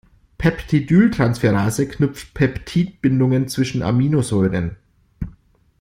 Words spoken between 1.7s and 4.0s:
knüpft Peptidbindungen zwischen